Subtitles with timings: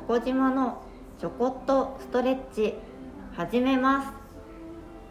[0.00, 0.82] チョコ島の
[1.18, 2.74] ちょこっとストレッチ
[3.34, 4.08] 始めます。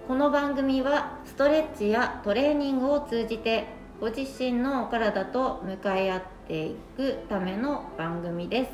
[0.08, 3.68] この番組はストレッチやトレーニングを通じて
[4.02, 8.72] ご自身のお体と向かい合っていくための番組です。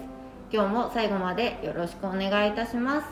[0.54, 3.08] 今日も最後までよろしくお願いいたします。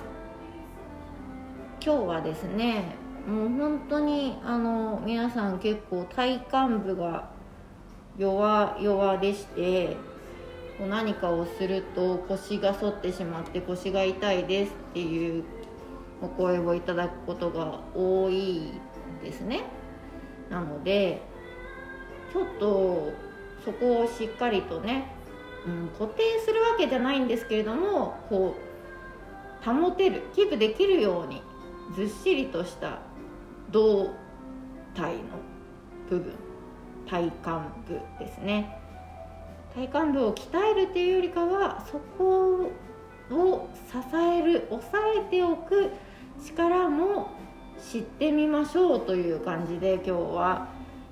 [1.86, 2.96] 今日はですね
[3.28, 7.30] もう本当にあの皆さん結構体幹部が
[8.18, 9.98] 弱々でして
[10.78, 15.44] こう何かをすると腰が反ってしまって腰が痛いですっていう
[16.22, 18.72] お声をいただくことが多い
[19.24, 19.64] ですね。
[20.50, 21.22] なので
[22.32, 23.12] ちょっと
[23.64, 25.08] そこをしっかりとね、
[25.66, 28.56] うん、固定するわけじゃないんですけれどもこ
[29.62, 31.42] う保てるキープできるように
[31.96, 33.00] ずっしりとした
[33.72, 34.12] 胴
[34.96, 35.22] 体の
[36.10, 36.34] 部分
[37.08, 37.34] 体幹
[37.88, 38.83] 部ですね。
[39.76, 42.72] 体幹部を鍛えるっていうよりかはそこ
[43.32, 45.90] を支える抑えておく
[46.46, 47.30] 力も
[47.92, 50.68] 知ってみましょうという感じで今日は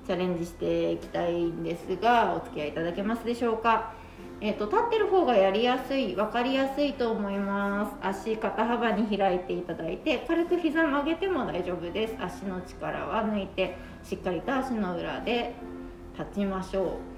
[0.06, 3.94] チャレンジしていきたいんですがお付き合いいただけますでしょうか、
[4.40, 8.06] えーと、立ってる方がやりやすい分かりやすいと思います。
[8.06, 12.16] 足肩幅に開いていただいて軽く膝曲げても大丈夫です。
[12.20, 15.54] 足の力は抜いてしっかりと足の裏で
[16.18, 17.11] 立ちましょう。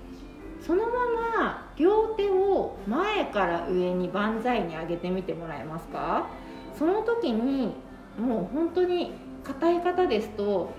[0.67, 0.93] そのま
[1.41, 6.27] ま両手を前から上に万歳に上げてみてもらえますか？
[6.79, 7.75] その時に
[8.19, 9.13] もう本当に
[9.45, 10.73] 硬い方ですと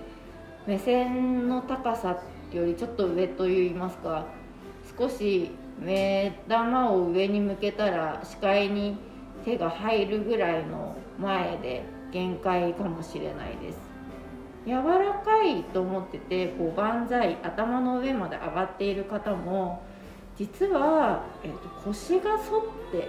[0.66, 2.20] 目線の高さ
[2.52, 4.26] よりちょっと上といいますか
[4.98, 8.96] 少し目玉を上に向けたら視界に
[9.44, 13.85] 手が入るぐらいの前で限界かもしれないです。
[14.66, 19.82] 柔らかいと思っててこう万歳頭の上まで上がっている方も
[20.36, 22.42] 実は、えーと、腰が反っ
[22.92, 23.08] て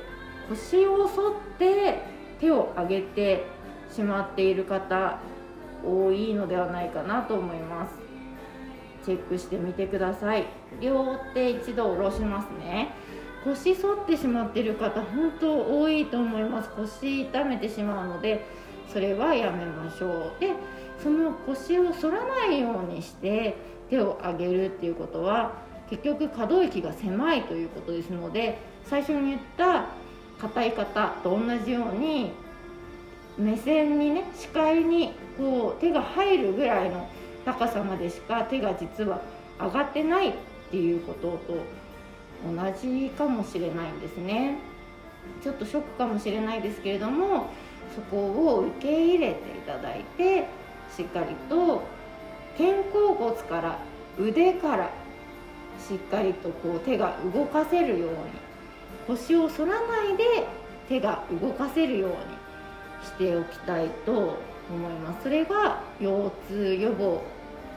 [0.49, 2.01] 腰を反って
[2.39, 3.45] 手を上げて
[3.91, 5.19] しまっている方
[5.83, 7.93] 多いのではないかなと思います。
[9.03, 10.45] チェックしてみてください。
[10.81, 12.93] 両手一度下ろしますね。
[13.43, 16.69] 腰反ってしまっている方本当多いと思います。
[16.75, 18.45] 腰痛めてしまうので
[18.91, 20.39] それはやめましょう。
[20.39, 20.53] で
[21.01, 23.55] その腰を反らないようにして
[23.89, 25.53] 手を上げるっていうことは
[25.89, 29.85] 結局可動域が狭いということですので最初に言った
[30.39, 32.31] 硬い方と同じように
[33.37, 37.07] 目線にね視界にこう手が入るぐらいの
[37.45, 39.21] 高さまでしか手が実は
[39.59, 40.33] 上がってないっ
[40.69, 41.63] ていうことと
[42.45, 44.57] 同じかもしれないんですね。
[45.43, 47.47] ちょっとショックかもしれないですけれども
[47.95, 50.47] そこを受け入れていただいて
[50.95, 51.83] しっかりと
[52.57, 53.79] 肩甲骨から
[54.19, 54.89] 腕から
[55.79, 58.15] しっかりとこう手が動かせるように
[59.07, 60.47] 腰を反らないで
[60.89, 62.15] 手が動かせるように
[63.05, 64.11] しておきたいと
[64.69, 65.23] 思います。
[65.23, 67.21] それが腰痛予防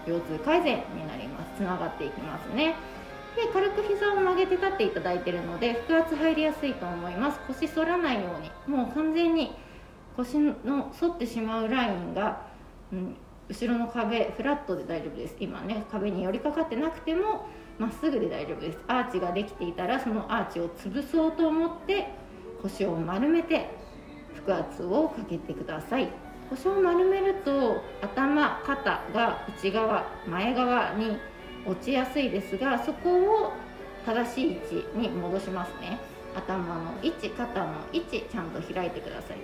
[0.06, 1.58] 腰痛改善になります。
[1.58, 2.74] つながっていきますね。
[3.36, 7.38] で軽く膝を曲げて立っていただいているので腹圧入りやすいと思います。
[7.46, 9.54] 腰反らないようにもう完全に
[10.16, 12.49] 腰の反ってしまうラインが、
[12.92, 13.16] うん、
[13.48, 15.36] 後ろの壁フラットで大丈夫です。
[15.40, 17.46] 今ね壁に寄りかかってなくても
[17.78, 18.78] まっすぐで大丈夫です。
[18.88, 22.08] アーチができていたらそのアーチを潰そうと思って
[22.62, 23.70] 腰を丸めて
[24.46, 26.08] 腹圧をかけてください。
[26.50, 31.16] 腰を丸めると頭肩が内側前側に
[31.66, 33.52] 落ちやすいですがそこを
[34.04, 35.98] 正しい位置に戻しますね。
[36.34, 39.36] 頭の位置肩の位置ちゃんと開いてください。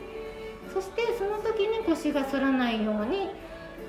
[0.72, 1.65] そしてその時
[1.96, 3.30] 腰が反らないように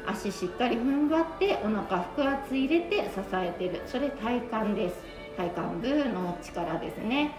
[0.05, 3.81] 足しっかり踏ん張ってお腹腹圧入れて支えてる。
[3.85, 4.95] それ体幹です。
[5.35, 7.35] 体幹部の力ですね。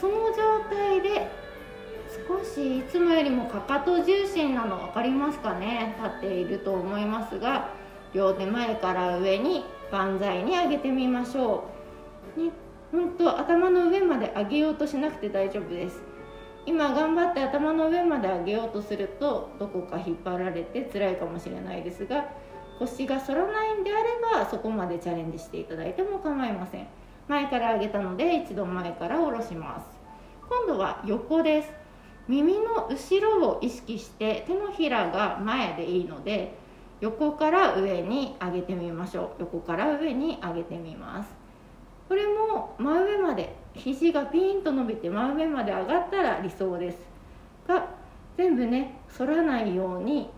[0.00, 1.30] その状態で
[2.28, 5.94] 少しいつもよりもかかと重心なの分かりますかね？
[5.98, 7.70] 立っていると思いますが
[8.12, 11.64] 両手前から上に万歳に上げてみましょ
[12.36, 12.50] う、ね、
[12.90, 16.15] 本当頭の上まで上げようとしなくて大丈夫です。
[16.66, 22.26] 今頑張って頭の上まで上げようとするとどこか引っ張られて辛いかもしれないですが
[22.78, 24.02] 腰が反らないんであれ
[24.40, 26.86] ばそこまでチャレンジしていただいても構いません。
[27.28, 29.86] 前から上げたので一度前から下ろします。
[30.48, 31.72] 今度は横です。
[32.28, 36.54] 耳の後ろを意識して手のひらが前でいいので
[37.00, 39.40] 横から上に上げてみましょう。
[39.40, 41.30] 横から上に上げてみます。
[42.08, 46.98] これも真上まで肘がピンと伸びて真上まで上がったら理想です。
[47.68, 47.86] が
[48.36, 50.30] 全部ね反らないように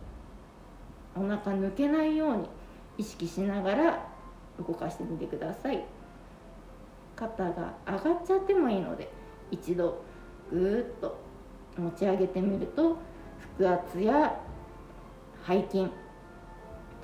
[1.16, 2.48] お腹抜けないように
[2.98, 4.06] 意識しながら
[4.58, 5.84] 動かしてみてください。
[7.16, 9.10] 肩が上がっちゃってもいいので
[9.50, 10.02] 一度
[10.50, 11.18] ぐーっと
[11.76, 12.96] 持ち上げてみると
[13.58, 14.38] 腹圧や
[15.46, 15.88] 背筋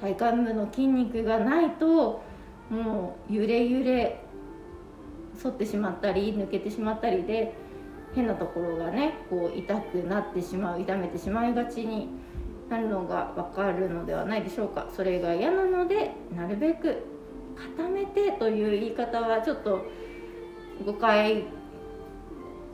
[0.01, 2.23] 体幹部の筋肉がないと
[2.71, 4.24] もう揺れ揺れ
[5.43, 7.55] 反ってしまったり抜けてしまったりで
[8.15, 12.09] 変なところがねこう痛くなってしまう痛めてしまいがちに
[12.69, 14.89] なるのが分かるのではないでしょうか。
[14.95, 17.03] それが嫌なのでなるべく
[17.77, 19.85] 固めてという言い方はちょっと
[20.85, 21.45] 誤解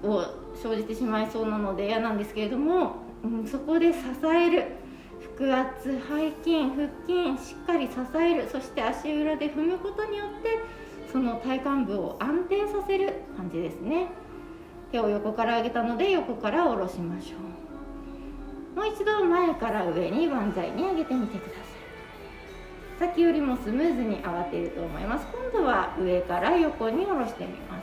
[0.02, 0.24] を
[0.54, 4.64] 生じてしまいそうなので嫌なんですけれども、うん、そこで支える。
[5.38, 8.48] 腹圧背筋腹筋しっかり支える。
[8.48, 10.59] そして足裏で踏むことによって
[11.10, 14.08] その体幹部を安定させる感じですね。
[14.92, 17.36] 手を横から上げたので横から下ろしましょ
[18.76, 18.78] う。
[18.78, 21.60] もう一度前から上に万歳に上げてみてくださ
[23.06, 23.10] い。
[23.10, 25.26] 先よりもスムーズに上がっていると思います。
[25.52, 27.82] 今度は上から横に下ろしてみます。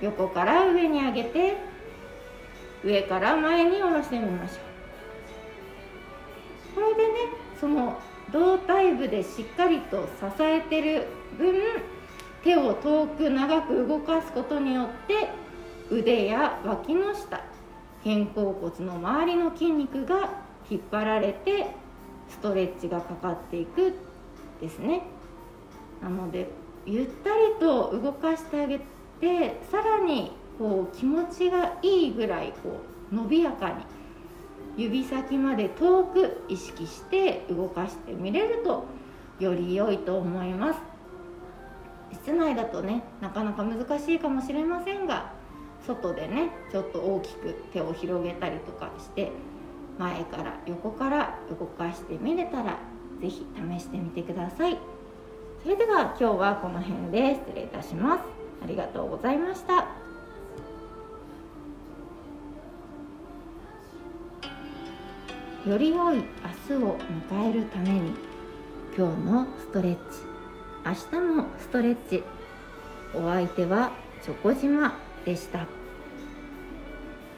[0.00, 1.56] 横から上に上げて
[2.84, 4.58] 上から前に下ろしてみましょう。
[6.74, 7.14] これでね
[7.60, 8.00] その
[8.32, 11.06] 胴体部でしっかりと支えてる
[11.38, 11.54] 分
[12.42, 15.28] 手を遠く長く動かすことによって
[15.90, 17.44] 腕や脇の下
[18.02, 21.66] 肩甲骨の周りの筋肉が引っ張られて
[22.28, 23.94] ストレッチがかかっていく
[24.60, 25.02] ですね。
[26.02, 26.48] なので
[26.86, 28.78] ゆったりと動かしてあげ
[29.20, 32.80] てさらにこう気持ちがいいぐらいこ
[33.12, 33.74] う伸びやかに
[34.76, 38.84] 指先まで遠く意識して動かしてみれると
[39.38, 40.80] より良いと思います。
[42.12, 45.32] 室内だとねなかなか難しいかもしれませんが
[45.86, 49.32] 外でねちょっと大きく手を広げたりとかして
[49.98, 52.78] 前から横から動かしてみれたら
[53.20, 53.46] 是非
[53.78, 54.78] 試してみてください。
[55.62, 58.24] それでは今日はこの辺で失礼いたします。
[58.62, 60.01] ありがとうございました。
[65.66, 66.16] より良い
[66.68, 66.98] 明日を
[67.30, 68.12] 迎えるために
[68.98, 70.00] 今日もストレッチ
[70.84, 72.24] 明日もストレッチ
[73.14, 73.92] お相手は
[74.24, 74.92] チョコ島
[75.24, 75.81] でした。